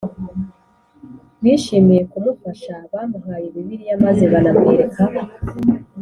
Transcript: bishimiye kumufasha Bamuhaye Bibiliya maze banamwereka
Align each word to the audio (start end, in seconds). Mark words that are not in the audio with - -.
bishimiye 1.43 2.01
kumufasha 2.11 2.73
Bamuhaye 2.91 3.47
Bibiliya 3.55 3.95
maze 4.05 4.23
banamwereka 4.33 5.03